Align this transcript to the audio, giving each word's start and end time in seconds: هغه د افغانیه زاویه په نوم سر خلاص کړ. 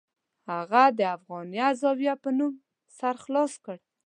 هغه 0.49 0.83
د 0.99 1.01
افغانیه 1.17 1.67
زاویه 1.81 2.13
په 2.23 2.29
نوم 2.37 2.53
سر 2.97 3.15
خلاص 3.23 3.53
کړ. 3.65 3.77